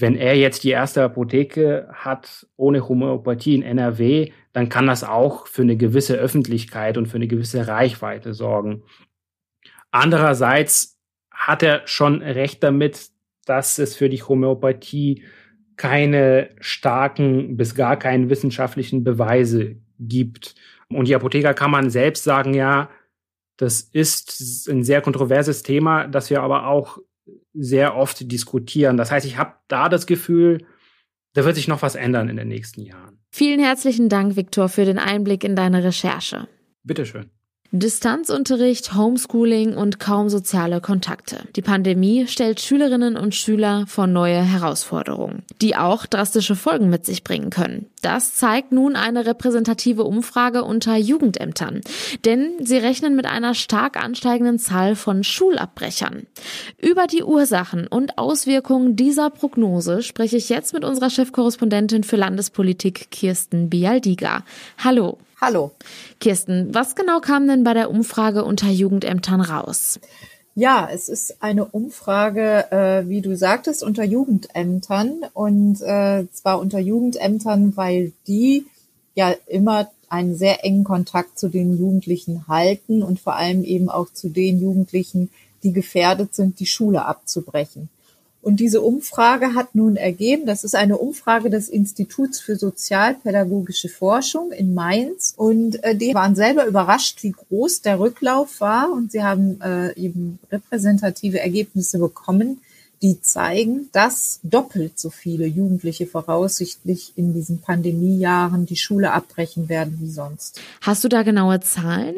wenn 0.00 0.16
er 0.16 0.36
jetzt 0.36 0.64
die 0.64 0.70
erste 0.70 1.02
Apotheke 1.02 1.88
hat 1.92 2.46
ohne 2.56 2.88
Homöopathie 2.88 3.54
in 3.54 3.62
NRW, 3.62 4.32
dann 4.52 4.68
kann 4.68 4.86
das 4.86 5.04
auch 5.04 5.46
für 5.46 5.62
eine 5.62 5.76
gewisse 5.76 6.14
Öffentlichkeit 6.16 6.98
und 6.98 7.06
für 7.06 7.16
eine 7.16 7.28
gewisse 7.28 7.68
Reichweite 7.68 8.34
sorgen. 8.34 8.82
Andererseits 9.90 10.98
hat 11.30 11.62
er 11.62 11.86
schon 11.86 12.22
recht 12.22 12.62
damit, 12.62 13.10
dass 13.44 13.78
es 13.78 13.96
für 13.96 14.08
die 14.08 14.22
Homöopathie 14.22 15.24
keine 15.76 16.50
starken 16.60 17.56
bis 17.56 17.74
gar 17.74 17.98
keinen 17.98 18.28
wissenschaftlichen 18.28 19.02
Beweise 19.02 19.76
gibt. 19.98 20.54
Und 20.88 21.08
die 21.08 21.14
Apotheker 21.14 21.54
kann 21.54 21.70
man 21.70 21.90
selbst 21.90 22.24
sagen, 22.24 22.54
ja, 22.54 22.90
das 23.56 23.80
ist 23.80 24.68
ein 24.68 24.84
sehr 24.84 25.00
kontroverses 25.00 25.62
Thema, 25.62 26.06
das 26.06 26.30
wir 26.30 26.42
aber 26.42 26.66
auch 26.66 26.98
sehr 27.52 27.96
oft 27.96 28.30
diskutieren. 28.30 28.96
Das 28.96 29.10
heißt, 29.10 29.26
ich 29.26 29.38
habe 29.38 29.54
da 29.68 29.88
das 29.88 30.06
Gefühl, 30.06 30.64
da 31.34 31.44
wird 31.44 31.56
sich 31.56 31.68
noch 31.68 31.82
was 31.82 31.94
ändern 31.94 32.28
in 32.28 32.36
den 32.36 32.48
nächsten 32.48 32.82
Jahren. 32.82 33.18
Vielen 33.30 33.60
herzlichen 33.60 34.08
Dank, 34.08 34.36
Viktor, 34.36 34.68
für 34.68 34.84
den 34.84 34.98
Einblick 34.98 35.44
in 35.44 35.54
deine 35.54 35.84
Recherche. 35.84 36.48
Bitteschön. 36.82 37.30
Distanzunterricht, 37.72 38.94
Homeschooling 38.94 39.76
und 39.76 40.00
kaum 40.00 40.28
soziale 40.28 40.80
Kontakte. 40.80 41.36
Die 41.54 41.62
Pandemie 41.62 42.26
stellt 42.26 42.60
Schülerinnen 42.60 43.16
und 43.16 43.34
Schüler 43.34 43.84
vor 43.86 44.08
neue 44.08 44.42
Herausforderungen, 44.42 45.44
die 45.62 45.76
auch 45.76 46.06
drastische 46.06 46.56
Folgen 46.56 46.90
mit 46.90 47.06
sich 47.06 47.22
bringen 47.22 47.50
können. 47.50 47.86
Das 48.02 48.34
zeigt 48.34 48.72
nun 48.72 48.96
eine 48.96 49.24
repräsentative 49.24 50.02
Umfrage 50.02 50.64
unter 50.64 50.96
Jugendämtern, 50.96 51.80
denn 52.24 52.50
sie 52.60 52.78
rechnen 52.78 53.14
mit 53.14 53.26
einer 53.26 53.54
stark 53.54 54.02
ansteigenden 54.02 54.58
Zahl 54.58 54.96
von 54.96 55.22
Schulabbrechern. 55.22 56.26
Über 56.76 57.06
die 57.06 57.22
Ursachen 57.22 57.86
und 57.86 58.18
Auswirkungen 58.18 58.96
dieser 58.96 59.30
Prognose 59.30 60.02
spreche 60.02 60.36
ich 60.36 60.48
jetzt 60.48 60.74
mit 60.74 60.84
unserer 60.84 61.10
Chefkorrespondentin 61.10 62.02
für 62.02 62.16
Landespolitik 62.16 63.12
Kirsten 63.12 63.70
Bialdiga. 63.70 64.44
Hallo. 64.78 65.18
Hallo. 65.40 65.70
Kirsten, 66.20 66.74
was 66.74 66.94
genau 66.94 67.20
kam 67.20 67.48
denn 67.48 67.64
bei 67.64 67.72
der 67.72 67.90
Umfrage 67.90 68.44
unter 68.44 68.68
Jugendämtern 68.68 69.40
raus? 69.40 69.98
Ja, 70.54 70.86
es 70.92 71.08
ist 71.08 71.42
eine 71.42 71.64
Umfrage, 71.64 72.70
äh, 72.70 73.08
wie 73.08 73.22
du 73.22 73.34
sagtest, 73.34 73.82
unter 73.82 74.04
Jugendämtern 74.04 75.22
und 75.32 75.80
äh, 75.80 76.26
zwar 76.32 76.60
unter 76.60 76.78
Jugendämtern, 76.78 77.74
weil 77.74 78.12
die 78.26 78.66
ja 79.14 79.34
immer 79.46 79.90
einen 80.10 80.36
sehr 80.36 80.62
engen 80.62 80.84
Kontakt 80.84 81.38
zu 81.38 81.48
den 81.48 81.78
Jugendlichen 81.78 82.46
halten 82.46 83.02
und 83.02 83.18
vor 83.18 83.36
allem 83.36 83.64
eben 83.64 83.88
auch 83.88 84.12
zu 84.12 84.28
den 84.28 84.60
Jugendlichen, 84.60 85.30
die 85.62 85.72
gefährdet 85.72 86.34
sind, 86.34 86.60
die 86.60 86.66
Schule 86.66 87.06
abzubrechen. 87.06 87.88
Und 88.42 88.58
diese 88.58 88.80
Umfrage 88.80 89.54
hat 89.54 89.74
nun 89.74 89.96
ergeben, 89.96 90.46
das 90.46 90.64
ist 90.64 90.74
eine 90.74 90.96
Umfrage 90.96 91.50
des 91.50 91.68
Instituts 91.68 92.40
für 92.40 92.56
Sozialpädagogische 92.56 93.88
Forschung 93.88 94.50
in 94.52 94.74
Mainz. 94.74 95.34
Und 95.36 95.82
äh, 95.84 95.94
die 95.94 96.14
waren 96.14 96.34
selber 96.34 96.66
überrascht, 96.66 97.22
wie 97.22 97.32
groß 97.32 97.82
der 97.82 98.00
Rücklauf 98.00 98.60
war. 98.60 98.90
Und 98.92 99.12
sie 99.12 99.22
haben 99.22 99.60
äh, 99.60 99.94
eben 99.94 100.38
repräsentative 100.50 101.40
Ergebnisse 101.40 101.98
bekommen, 101.98 102.62
die 103.02 103.20
zeigen, 103.20 103.88
dass 103.92 104.40
doppelt 104.42 104.98
so 104.98 105.10
viele 105.10 105.46
Jugendliche 105.46 106.06
voraussichtlich 106.06 107.12
in 107.16 107.32
diesen 107.32 107.60
Pandemiejahren 107.60 108.66
die 108.66 108.76
Schule 108.76 109.12
abbrechen 109.12 109.68
werden 109.68 109.98
wie 110.00 110.10
sonst. 110.10 110.60
Hast 110.82 111.04
du 111.04 111.08
da 111.08 111.22
genaue 111.22 111.60
Zahlen? 111.60 112.16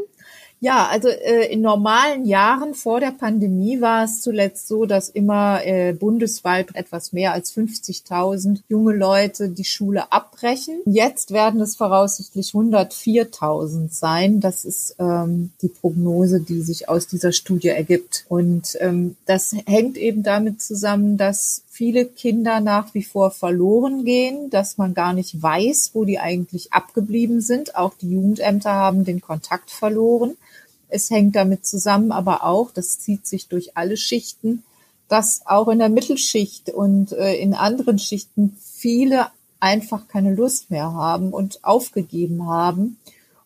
Ja, 0.63 0.87
also 0.87 1.09
äh, 1.09 1.53
in 1.53 1.61
normalen 1.61 2.25
Jahren 2.25 2.75
vor 2.75 3.01
der 3.01 3.11
Pandemie 3.11 3.81
war 3.81 4.05
es 4.05 4.21
zuletzt 4.21 4.69
so, 4.69 4.87
dass 4.87 5.09
immer 5.09 5.67
äh, 5.67 5.93
bundesweit 5.93 6.77
etwas 6.77 7.13
mehr 7.13 7.33
als 7.33 7.53
50.000 7.53 8.61
junge 8.69 8.95
Leute 8.95 9.49
die 9.49 9.65
Schule 9.65 10.13
abbrechen. 10.13 10.77
Jetzt 10.85 11.33
werden 11.33 11.61
es 11.61 11.75
voraussichtlich 11.75 12.51
104.000 12.51 13.89
sein. 13.91 14.39
Das 14.39 14.65
ist 14.65 14.95
ähm, 15.01 15.51
die 15.63 15.69
Prognose, 15.69 16.39
die 16.39 16.61
sich 16.61 16.89
aus 16.89 17.09
dieser 17.09 17.33
Studie 17.33 17.71
ergibt. 17.71 18.25
Und 18.29 18.77
ähm, 18.79 19.17
das 19.27 19.57
hängt 19.67 19.97
eben 19.97 20.23
damit 20.23 20.63
zusammen, 20.63 21.17
dass 21.17 21.65
viele 21.73 22.05
Kinder 22.05 22.61
nach 22.61 22.95
wie 22.95 23.03
vor 23.03 23.33
verloren 23.33 24.05
gehen, 24.05 24.49
dass 24.51 24.79
man 24.79 24.95
gar 24.95 25.13
nicht 25.13 25.43
weiß, 25.43 25.91
wo 25.95 26.05
die 26.05 26.21
eigentlich 26.21 26.73
abgeblieben 26.73 27.41
sind. 27.41 27.75
Auch 27.75 27.95
die 28.01 28.13
Jugendämter 28.13 28.73
haben 28.73 29.05
den 29.05 29.21
Kontakt 29.21 29.73
verloren. 29.73 30.37
Es 30.93 31.11
hängt 31.11 31.35
damit 31.37 31.67
zusammen, 31.67 32.13
aber 32.13 32.45
auch, 32.45 32.71
das 32.71 32.99
zieht 32.99 33.27
sich 33.27 33.49
durch 33.49 33.77
alle 33.77 33.97
Schichten, 33.97 34.63
dass 35.09 35.41
auch 35.47 35.69
in 35.69 35.79
der 35.79 35.89
Mittelschicht 35.89 36.71
und 36.71 37.13
äh, 37.13 37.35
in 37.37 37.55
anderen 37.55 37.99
Schichten 37.99 38.57
viele 38.63 39.27
einfach 39.59 40.09
keine 40.09 40.35
Lust 40.35 40.71
mehr 40.71 40.93
haben 40.93 41.33
und 41.33 41.65
aufgegeben 41.65 42.47
haben 42.47 42.99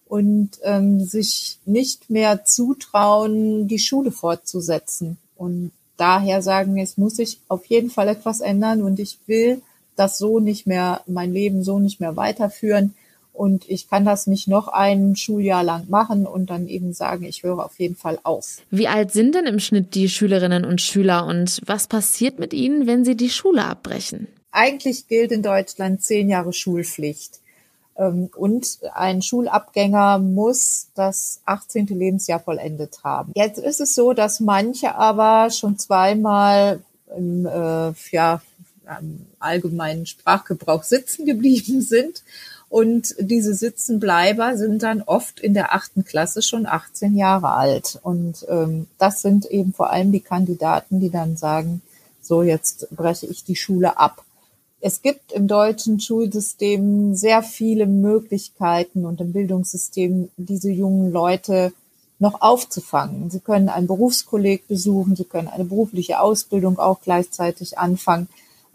und 0.07 0.51
ähm, 0.63 1.05
sich 1.05 1.59
nicht 1.67 2.11
mehr 2.11 2.45
zutrauen, 2.45 3.69
die 3.69 3.79
Schule 3.79 4.13
fortzusetzen. 4.13 5.19
Und 5.37 5.73
daher 5.97 6.43
sagen, 6.43 6.79
es 6.79 6.97
muss 6.97 7.17
sich 7.17 7.41
auf 7.49 7.67
jeden 7.67 7.91
Fall 7.91 8.09
etwas 8.09 8.41
ändern 8.41 8.83
und 8.83 8.99
ich 8.99 9.19
will 9.27 9.63
das 9.95 10.19
so 10.19 10.41
nicht 10.41 10.67
mehr, 10.67 11.03
mein 11.07 11.33
Leben 11.33 11.63
so 11.63 11.79
nicht 11.79 12.01
mehr 12.01 12.17
weiterführen. 12.17 12.95
Und 13.37 13.69
ich 13.69 13.89
kann 13.89 14.07
das 14.07 14.27
nicht 14.27 14.49
noch 14.49 14.69
ein 14.69 15.15
Schuljahr 15.15 15.63
lang 15.63 15.91
machen 15.91 16.27
und 16.27 16.49
dann 16.49 16.67
eben 16.69 16.95
sagen, 16.95 17.25
ich 17.25 17.43
höre 17.43 17.65
auf 17.65 17.79
jeden 17.79 17.95
Fall 17.95 18.19
auf. 18.23 18.63
Wie 18.71 18.89
alt 18.89 19.13
sind 19.13 19.35
denn 19.35 19.45
im 19.45 19.61
Schnitt 19.61 19.95
die 19.95 20.09
Schülerinnen 20.09 20.65
und 20.65 20.81
Schüler 20.81 21.27
und 21.27 21.61
was 21.67 21.87
passiert 21.87 22.39
mit 22.39 22.55
ihnen, 22.55 22.87
wenn 22.87 23.05
sie 23.05 23.15
die 23.15 23.29
Schule 23.29 23.65
abbrechen? 23.65 24.27
Eigentlich 24.53 25.07
gilt 25.07 25.33
in 25.33 25.43
Deutschland 25.43 26.03
zehn 26.03 26.31
Jahre 26.31 26.55
Schulpflicht. 26.55 27.41
Ähm, 27.99 28.31
und 28.37 28.79
ein 28.95 29.21
Schulabgänger 29.21 30.19
muss 30.19 30.89
das 30.95 31.43
18. 31.45 31.89
Lebensjahr 31.89 32.41
vollendet 32.41 33.05
haben. 33.05 33.33
Jetzt 33.35 33.59
ist 33.59 33.81
es 33.81 33.95
so, 33.95 34.15
dass 34.15 34.41
manche 34.41 34.95
aber 34.95 35.51
schon 35.51 35.79
zweimal 35.79 36.81
im 37.15 37.45
äh, 37.45 37.93
ja, 38.13 38.41
allgemeinen 39.39 40.07
Sprachgebrauch 40.07 40.85
sitzen 40.85 41.27
geblieben 41.27 41.81
sind 41.83 42.23
und 42.69 43.15
diese 43.19 43.55
Sitzenbleiber 43.55 44.57
sind 44.57 44.83
dann 44.83 45.03
oft 45.03 45.41
in 45.41 45.55
der 45.55 45.75
achten 45.75 46.05
Klasse 46.05 46.43
schon 46.43 46.67
18 46.67 47.17
Jahre 47.17 47.51
alt. 47.51 47.99
Und 48.03 48.45
ähm, 48.49 48.89
das 48.99 49.23
sind 49.23 49.47
eben 49.47 49.73
vor 49.73 49.91
allem 49.91 50.11
die 50.11 50.21
Kandidaten, 50.21 51.01
die 51.01 51.11
dann 51.11 51.37
sagen, 51.37 51.81
so 52.21 52.43
jetzt 52.43 52.89
breche 52.91 53.27
ich 53.27 53.45
die 53.45 53.57
Schule 53.57 53.99
ab. 53.99 54.25
Es 54.81 55.01
gibt 55.01 55.33
im 55.33 55.49
deutschen 55.49 56.01
Schulsystem 56.01 57.15
sehr 57.15 57.43
viele 57.43 57.87
Möglichkeiten 57.87 59.07
und 59.07 59.21
im 59.21 59.33
Bildungssystem 59.33 60.29
diese 60.37 60.71
jungen 60.71 61.13
Leute 61.13 61.73
noch 62.19 62.41
aufzufangen. 62.41 63.31
Sie 63.31 63.41
können 63.41 63.69
ein 63.69 63.87
Berufskolleg 63.87 64.67
besuchen, 64.69 65.17
sie 65.17 65.25
können 65.25 65.49
eine 65.49 65.65
berufliche 65.65 66.21
Ausbildung 66.21 66.79
auch 66.79 67.01
gleichzeitig 67.01 67.79
anfangen. 67.79 68.29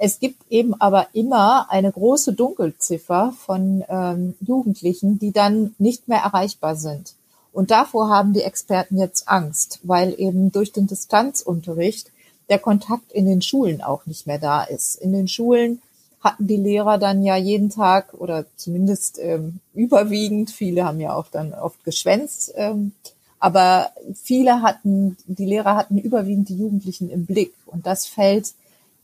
Es 0.03 0.19
gibt 0.19 0.41
eben 0.49 0.73
aber 0.81 1.09
immer 1.13 1.69
eine 1.69 1.91
große 1.91 2.33
Dunkelziffer 2.33 3.35
von 3.37 3.83
ähm, 3.87 4.33
Jugendlichen, 4.39 5.19
die 5.19 5.31
dann 5.31 5.75
nicht 5.77 6.07
mehr 6.07 6.21
erreichbar 6.21 6.75
sind. 6.75 7.13
Und 7.53 7.69
davor 7.69 8.09
haben 8.09 8.33
die 8.33 8.41
Experten 8.41 8.97
jetzt 8.97 9.27
Angst, 9.27 9.79
weil 9.83 10.19
eben 10.19 10.51
durch 10.51 10.71
den 10.71 10.87
Distanzunterricht 10.87 12.09
der 12.49 12.57
Kontakt 12.57 13.11
in 13.11 13.27
den 13.27 13.43
Schulen 13.43 13.83
auch 13.83 14.07
nicht 14.07 14.25
mehr 14.25 14.39
da 14.39 14.63
ist. 14.63 14.95
In 14.95 15.13
den 15.13 15.27
Schulen 15.27 15.83
hatten 16.19 16.47
die 16.47 16.57
Lehrer 16.57 16.97
dann 16.97 17.21
ja 17.23 17.35
jeden 17.35 17.69
Tag 17.69 18.15
oder 18.15 18.45
zumindest 18.55 19.19
ähm, 19.19 19.59
überwiegend, 19.75 20.49
viele 20.49 20.83
haben 20.83 20.99
ja 20.99 21.13
auch 21.13 21.27
dann 21.27 21.53
oft 21.53 21.83
geschwänzt, 21.83 22.53
ähm, 22.55 22.93
aber 23.37 23.91
viele 24.15 24.63
hatten, 24.63 25.15
die 25.27 25.45
Lehrer 25.45 25.75
hatten 25.75 25.99
überwiegend 25.99 26.49
die 26.49 26.57
Jugendlichen 26.57 27.11
im 27.11 27.27
Blick. 27.27 27.53
Und 27.67 27.85
das 27.85 28.07
fällt 28.07 28.55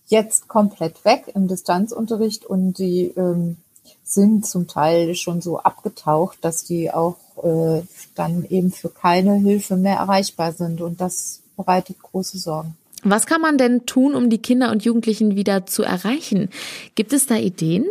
jetzt 0.07 0.47
komplett 0.47 1.05
weg 1.05 1.31
im 1.33 1.47
Distanzunterricht 1.47 2.45
und 2.45 2.77
die 2.77 3.13
ähm, 3.15 3.57
sind 4.03 4.45
zum 4.45 4.67
Teil 4.67 5.15
schon 5.15 5.41
so 5.41 5.59
abgetaucht, 5.59 6.37
dass 6.41 6.63
die 6.63 6.91
auch 6.91 7.17
äh, 7.43 7.81
dann 8.15 8.45
eben 8.49 8.71
für 8.71 8.89
keine 8.89 9.35
Hilfe 9.35 9.75
mehr 9.75 9.97
erreichbar 9.97 10.53
sind. 10.53 10.81
Und 10.81 11.01
das 11.01 11.41
bereitet 11.55 12.01
große 12.01 12.37
Sorgen. 12.37 12.77
Was 13.03 13.25
kann 13.25 13.41
man 13.41 13.57
denn 13.57 13.85
tun, 13.85 14.15
um 14.15 14.29
die 14.29 14.39
Kinder 14.39 14.71
und 14.71 14.83
Jugendlichen 14.83 15.35
wieder 15.35 15.65
zu 15.65 15.83
erreichen? 15.83 16.49
Gibt 16.95 17.13
es 17.13 17.27
da 17.27 17.35
Ideen? 17.35 17.85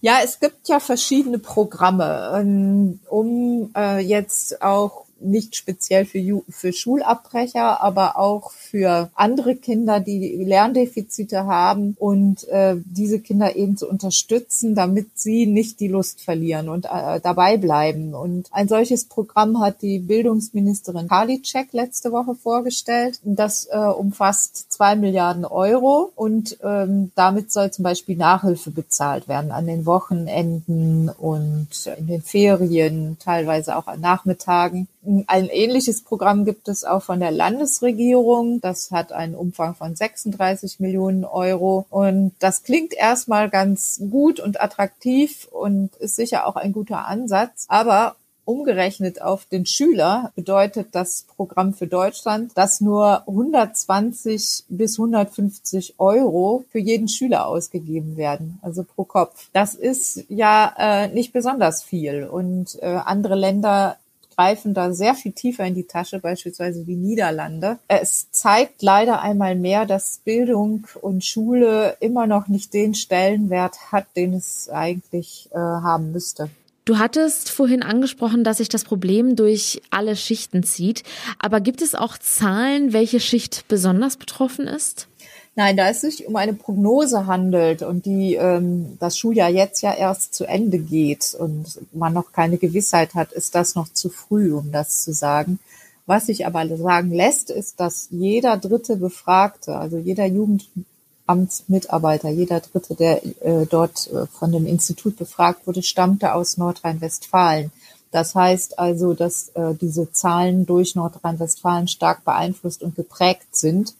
Ja, 0.00 0.18
es 0.22 0.40
gibt 0.40 0.68
ja 0.68 0.80
verschiedene 0.80 1.38
Programme, 1.38 2.32
ähm, 2.34 3.00
um 3.08 3.70
äh, 3.76 4.00
jetzt 4.00 4.62
auch 4.62 5.05
nicht 5.20 5.56
speziell 5.56 6.04
für, 6.04 6.42
für 6.48 6.72
Schulabbrecher, 6.72 7.82
aber 7.82 8.18
auch 8.18 8.50
für 8.50 9.10
andere 9.14 9.56
Kinder, 9.56 10.00
die 10.00 10.44
Lerndefizite 10.44 11.46
haben 11.46 11.96
und 11.98 12.46
äh, 12.48 12.76
diese 12.84 13.20
Kinder 13.20 13.56
eben 13.56 13.76
zu 13.76 13.88
unterstützen, 13.88 14.74
damit 14.74 15.18
sie 15.18 15.46
nicht 15.46 15.80
die 15.80 15.88
Lust 15.88 16.20
verlieren 16.20 16.68
und 16.68 16.86
äh, 16.86 17.20
dabei 17.20 17.56
bleiben. 17.56 18.14
Und 18.14 18.48
ein 18.52 18.68
solches 18.68 19.06
Programm 19.06 19.60
hat 19.60 19.82
die 19.82 19.98
Bildungsministerin 19.98 21.08
Karliczek 21.08 21.72
letzte 21.72 22.12
Woche 22.12 22.34
vorgestellt. 22.34 23.20
Das 23.24 23.66
äh, 23.70 23.78
umfasst 23.78 24.72
zwei 24.72 24.96
Milliarden 24.96 25.44
Euro 25.44 26.10
und 26.14 26.58
ähm, 26.62 27.12
damit 27.14 27.52
soll 27.52 27.70
zum 27.70 27.82
Beispiel 27.82 28.16
Nachhilfe 28.16 28.70
bezahlt 28.70 29.28
werden 29.28 29.50
an 29.50 29.66
den 29.66 29.86
Wochenenden 29.86 31.08
und 31.08 31.68
in 31.98 32.06
den 32.06 32.22
Ferien, 32.22 33.16
teilweise 33.18 33.76
auch 33.76 33.86
an 33.86 34.00
Nachmittagen. 34.00 34.88
Ein 35.26 35.48
ähnliches 35.48 36.02
Programm 36.02 36.44
gibt 36.44 36.68
es 36.68 36.84
auch 36.84 37.02
von 37.02 37.20
der 37.20 37.30
Landesregierung. 37.30 38.60
Das 38.60 38.90
hat 38.90 39.12
einen 39.12 39.34
Umfang 39.34 39.74
von 39.74 39.94
36 39.94 40.80
Millionen 40.80 41.24
Euro. 41.24 41.86
Und 41.90 42.32
das 42.40 42.64
klingt 42.64 42.92
erstmal 42.92 43.48
ganz 43.48 44.00
gut 44.10 44.40
und 44.40 44.60
attraktiv 44.60 45.48
und 45.50 45.94
ist 45.96 46.16
sicher 46.16 46.46
auch 46.46 46.56
ein 46.56 46.72
guter 46.72 47.06
Ansatz. 47.06 47.66
Aber 47.68 48.16
umgerechnet 48.46 49.20
auf 49.20 49.44
den 49.44 49.66
Schüler 49.66 50.32
bedeutet 50.34 50.88
das 50.92 51.26
Programm 51.36 51.74
für 51.74 51.86
Deutschland, 51.86 52.52
dass 52.54 52.80
nur 52.80 53.22
120 53.28 54.64
bis 54.68 54.98
150 54.98 55.94
Euro 55.98 56.64
für 56.70 56.78
jeden 56.78 57.08
Schüler 57.08 57.46
ausgegeben 57.46 58.16
werden, 58.16 58.58
also 58.62 58.84
pro 58.84 59.04
Kopf. 59.04 59.48
Das 59.52 59.74
ist 59.74 60.24
ja 60.28 60.72
äh, 60.78 61.08
nicht 61.08 61.32
besonders 61.32 61.82
viel 61.82 62.24
und 62.24 62.80
äh, 62.80 63.00
andere 63.04 63.34
Länder 63.34 63.96
greifen 64.36 64.74
da 64.74 64.92
sehr 64.92 65.14
viel 65.14 65.32
tiefer 65.32 65.64
in 65.64 65.74
die 65.74 65.86
Tasche, 65.86 66.18
beispielsweise 66.18 66.84
die 66.84 66.96
Niederlande. 66.96 67.78
Es 67.88 68.30
zeigt 68.30 68.82
leider 68.82 69.22
einmal 69.22 69.56
mehr, 69.56 69.86
dass 69.86 70.20
Bildung 70.24 70.86
und 71.00 71.24
Schule 71.24 71.96
immer 72.00 72.26
noch 72.26 72.48
nicht 72.48 72.74
den 72.74 72.94
Stellenwert 72.94 73.92
hat, 73.92 74.06
den 74.14 74.34
es 74.34 74.68
eigentlich 74.68 75.48
äh, 75.52 75.56
haben 75.56 76.12
müsste. 76.12 76.50
Du 76.84 76.98
hattest 76.98 77.50
vorhin 77.50 77.82
angesprochen, 77.82 78.44
dass 78.44 78.58
sich 78.58 78.68
das 78.68 78.84
Problem 78.84 79.34
durch 79.34 79.82
alle 79.90 80.14
Schichten 80.14 80.62
zieht. 80.62 81.02
Aber 81.40 81.60
gibt 81.60 81.82
es 81.82 81.96
auch 81.96 82.16
Zahlen, 82.16 82.92
welche 82.92 83.18
Schicht 83.18 83.64
besonders 83.66 84.16
betroffen 84.16 84.68
ist? 84.68 85.08
Nein, 85.58 85.78
da 85.78 85.88
es 85.88 86.02
sich 86.02 86.26
um 86.26 86.36
eine 86.36 86.52
Prognose 86.52 87.26
handelt 87.26 87.80
und 87.80 88.04
die 88.04 88.34
ähm, 88.34 88.98
das 89.00 89.16
Schuljahr 89.16 89.48
jetzt 89.48 89.80
ja 89.80 89.94
erst 89.94 90.34
zu 90.34 90.44
Ende 90.44 90.78
geht 90.78 91.34
und 91.34 91.80
man 91.92 92.12
noch 92.12 92.32
keine 92.32 92.58
Gewissheit 92.58 93.14
hat, 93.14 93.32
ist 93.32 93.54
das 93.54 93.74
noch 93.74 93.90
zu 93.90 94.10
früh, 94.10 94.52
um 94.52 94.70
das 94.70 95.02
zu 95.02 95.14
sagen. 95.14 95.58
Was 96.04 96.26
sich 96.26 96.46
aber 96.46 96.76
sagen 96.76 97.10
lässt, 97.10 97.48
ist, 97.48 97.80
dass 97.80 98.08
jeder 98.10 98.58
dritte 98.58 98.96
Befragte, 98.96 99.76
also 99.76 99.96
jeder 99.96 100.26
Jugendamtsmitarbeiter, 100.26 102.28
jeder 102.28 102.60
dritte, 102.60 102.94
der 102.94 103.24
äh, 103.24 103.64
dort 103.64 104.12
äh, 104.12 104.26
von 104.26 104.52
dem 104.52 104.66
Institut 104.66 105.16
befragt 105.16 105.66
wurde, 105.66 105.82
stammte 105.82 106.34
aus 106.34 106.58
Nordrhein-Westfalen. 106.58 107.72
Das 108.10 108.34
heißt 108.34 108.78
also, 108.78 109.14
dass 109.14 109.48
äh, 109.54 109.74
diese 109.74 110.12
Zahlen 110.12 110.66
durch 110.66 110.96
Nordrhein-Westfalen 110.96 111.88
stark 111.88 112.26
beeinflusst 112.26 112.82
und 112.82 112.94
geprägt 112.94 113.56
sind 113.56 113.94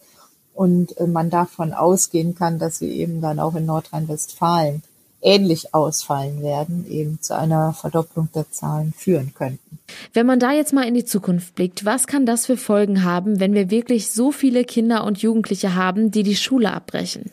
und 0.57 0.97
äh, 0.97 1.05
man 1.05 1.29
davon 1.29 1.71
ausgehen 1.73 2.33
kann, 2.35 2.57
dass 2.57 2.79
sie 2.79 2.89
eben 2.89 3.21
dann 3.21 3.39
auch 3.39 3.55
in 3.55 3.67
Nordrhein-Westfalen 3.67 4.81
ähnlich 5.21 5.73
ausfallen 5.73 6.41
werden, 6.41 6.85
eben 6.89 7.21
zu 7.21 7.35
einer 7.35 7.73
Verdopplung 7.73 8.29
der 8.33 8.49
Zahlen 8.51 8.93
führen 8.95 9.33
könnten. 9.35 9.79
Wenn 10.13 10.25
man 10.25 10.39
da 10.39 10.51
jetzt 10.51 10.73
mal 10.73 10.87
in 10.87 10.93
die 10.95 11.05
Zukunft 11.05 11.55
blickt, 11.55 11.85
was 11.85 12.07
kann 12.07 12.25
das 12.25 12.45
für 12.45 12.57
Folgen 12.57 13.03
haben, 13.03 13.39
wenn 13.39 13.53
wir 13.53 13.69
wirklich 13.69 14.09
so 14.09 14.31
viele 14.31 14.63
Kinder 14.63 15.03
und 15.03 15.19
Jugendliche 15.19 15.75
haben, 15.75 16.11
die 16.11 16.23
die 16.23 16.35
Schule 16.35 16.73
abbrechen? 16.73 17.31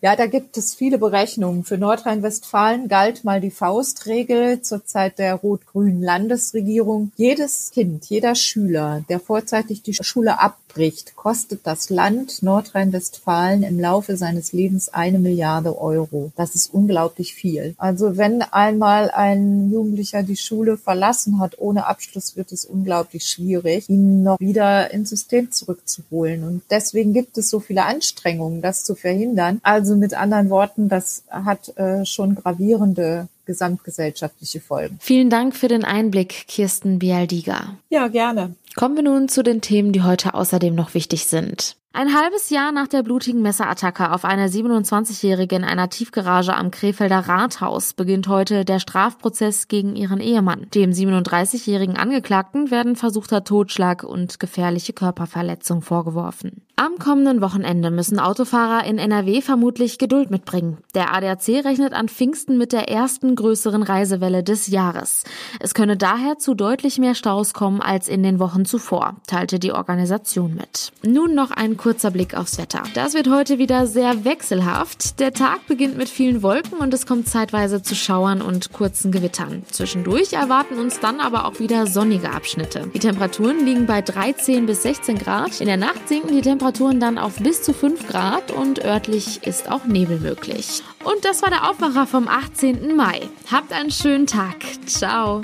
Ja, 0.00 0.16
da 0.16 0.26
gibt 0.26 0.58
es 0.58 0.74
viele 0.74 0.98
Berechnungen. 0.98 1.64
Für 1.64 1.78
Nordrhein-Westfalen 1.78 2.88
galt 2.88 3.24
mal 3.24 3.40
die 3.40 3.50
Faustregel 3.50 4.60
zur 4.60 4.84
Zeit 4.84 5.18
der 5.18 5.34
rot-grünen 5.34 6.02
Landesregierung. 6.02 7.10
Jedes 7.16 7.70
Kind, 7.70 8.04
jeder 8.06 8.34
Schüler, 8.34 9.02
der 9.08 9.18
vorzeitig 9.18 9.82
die 9.82 9.94
Schule 9.94 10.40
abbricht, 10.74 11.14
kostet 11.14 11.66
das 11.66 11.88
Land 11.88 12.42
Nordrhein-Westfalen 12.42 13.62
im 13.62 13.78
Laufe 13.78 14.16
seines 14.16 14.52
Lebens 14.52 14.88
eine 14.88 15.18
Milliarde 15.18 15.78
Euro. 15.78 16.32
Das 16.36 16.54
ist 16.54 16.74
unglaublich 16.74 17.34
viel. 17.34 17.74
Also 17.78 18.16
wenn 18.16 18.42
einmal 18.42 19.10
ein 19.10 19.70
Jugendlicher 19.70 20.22
die 20.22 20.36
Schule 20.36 20.76
verlassen 20.76 21.38
hat 21.38 21.58
ohne 21.58 21.86
Abschluss, 21.86 22.36
wird 22.36 22.50
es 22.50 22.64
unglaublich 22.64 23.26
schwierig, 23.26 23.88
ihn 23.88 24.24
noch 24.24 24.40
wieder 24.40 24.90
ins 24.92 25.10
System 25.10 25.52
zurückzuholen. 25.52 26.42
Und 26.42 26.62
deswegen 26.70 27.12
gibt 27.12 27.38
es 27.38 27.50
so 27.50 27.60
viele 27.60 27.84
Anstrengungen, 27.84 28.60
das 28.60 28.84
zu 28.84 28.96
verhindern. 28.96 29.60
Also 29.62 29.84
also 29.84 29.96
mit 29.96 30.14
anderen 30.14 30.50
Worten, 30.50 30.88
das 30.88 31.24
hat 31.28 31.76
äh, 31.76 32.04
schon 32.04 32.34
gravierende 32.34 33.28
gesamtgesellschaftliche 33.46 34.60
Folgen. 34.60 34.98
Vielen 35.00 35.30
Dank 35.30 35.54
für 35.54 35.68
den 35.68 35.84
Einblick, 35.84 36.46
Kirsten 36.48 36.98
Bialdiga. 36.98 37.76
Ja, 37.90 38.08
gerne. 38.08 38.54
Kommen 38.76 38.96
wir 38.96 39.04
nun 39.04 39.28
zu 39.28 39.44
den 39.44 39.60
Themen, 39.60 39.92
die 39.92 40.02
heute 40.02 40.34
außerdem 40.34 40.74
noch 40.74 40.94
wichtig 40.94 41.26
sind. 41.26 41.76
Ein 41.96 42.12
halbes 42.12 42.50
Jahr 42.50 42.72
nach 42.72 42.88
der 42.88 43.04
blutigen 43.04 43.40
Messerattacke 43.40 44.10
auf 44.10 44.24
eine 44.24 44.48
27-Jährige 44.48 45.54
in 45.54 45.62
einer 45.62 45.90
Tiefgarage 45.90 46.52
am 46.52 46.72
Krefelder 46.72 47.20
Rathaus 47.20 47.92
beginnt 47.92 48.26
heute 48.26 48.64
der 48.64 48.80
Strafprozess 48.80 49.68
gegen 49.68 49.94
ihren 49.94 50.18
Ehemann. 50.18 50.66
Dem 50.74 50.90
37-jährigen 50.90 51.96
Angeklagten 51.96 52.72
werden 52.72 52.96
versuchter 52.96 53.44
Totschlag 53.44 54.02
und 54.02 54.40
gefährliche 54.40 54.92
Körperverletzung 54.92 55.82
vorgeworfen. 55.82 56.64
Am 56.74 56.98
kommenden 56.98 57.40
Wochenende 57.40 57.92
müssen 57.92 58.18
Autofahrer 58.18 58.84
in 58.84 58.98
NRW 58.98 59.40
vermutlich 59.40 59.98
Geduld 59.98 60.32
mitbringen. 60.32 60.78
Der 60.96 61.14
ADAC 61.14 61.64
rechnet 61.64 61.92
an 61.92 62.08
Pfingsten 62.08 62.58
mit 62.58 62.72
der 62.72 62.88
ersten 62.88 63.36
größeren 63.36 63.84
Reisewelle 63.84 64.42
des 64.42 64.66
Jahres. 64.66 65.22
Es 65.60 65.74
könne 65.74 65.96
daher 65.96 66.38
zu 66.38 66.54
deutlich 66.54 66.98
mehr 66.98 67.14
Staus 67.14 67.54
kommen 67.54 67.80
als 67.80 68.08
in 68.08 68.24
den 68.24 68.40
Wochen 68.64 68.66
zuvor, 68.66 69.16
teilte 69.26 69.58
die 69.58 69.72
Organisation 69.72 70.54
mit. 70.54 70.92
Nun 71.02 71.34
noch 71.34 71.50
ein 71.50 71.76
kurzer 71.76 72.10
Blick 72.10 72.34
aufs 72.34 72.58
Wetter. 72.58 72.82
Das 72.94 73.14
wird 73.14 73.30
heute 73.30 73.58
wieder 73.58 73.86
sehr 73.86 74.24
wechselhaft. 74.24 75.20
Der 75.20 75.32
Tag 75.32 75.66
beginnt 75.66 75.96
mit 75.96 76.08
vielen 76.08 76.42
Wolken 76.42 76.78
und 76.78 76.92
es 76.94 77.06
kommt 77.06 77.28
zeitweise 77.28 77.82
zu 77.82 77.94
Schauern 77.94 78.42
und 78.42 78.72
kurzen 78.72 79.12
Gewittern. 79.12 79.64
Zwischendurch 79.70 80.32
erwarten 80.32 80.78
uns 80.78 81.00
dann 81.00 81.20
aber 81.20 81.46
auch 81.46 81.60
wieder 81.60 81.86
sonnige 81.86 82.30
Abschnitte. 82.30 82.88
Die 82.94 82.98
Temperaturen 82.98 83.64
liegen 83.64 83.86
bei 83.86 84.00
13 84.00 84.66
bis 84.66 84.82
16 84.82 85.18
Grad. 85.18 85.60
In 85.60 85.66
der 85.66 85.76
Nacht 85.76 86.08
sinken 86.08 86.34
die 86.34 86.42
Temperaturen 86.42 87.00
dann 87.00 87.18
auf 87.18 87.36
bis 87.36 87.62
zu 87.62 87.72
5 87.72 88.08
Grad 88.08 88.50
und 88.50 88.84
örtlich 88.84 89.42
ist 89.42 89.70
auch 89.70 89.84
Nebel 89.84 90.20
möglich. 90.20 90.82
Und 91.04 91.24
das 91.24 91.42
war 91.42 91.50
der 91.50 91.68
Aufwacher 91.68 92.06
vom 92.06 92.28
18. 92.28 92.96
Mai. 92.96 93.20
Habt 93.50 93.72
einen 93.72 93.90
schönen 93.90 94.26
Tag. 94.26 94.56
Ciao. 94.86 95.42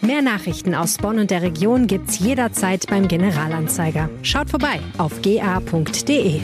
Mehr 0.00 0.22
Nachrichten 0.22 0.74
aus 0.74 0.98
Bonn 0.98 1.18
und 1.18 1.30
der 1.30 1.42
Region 1.42 1.86
gibt's 1.86 2.18
jederzeit 2.18 2.86
beim 2.88 3.06
Generalanzeiger. 3.06 4.08
Schaut 4.22 4.50
vorbei 4.50 4.80
auf 4.98 5.22
ga.de. 5.22 6.40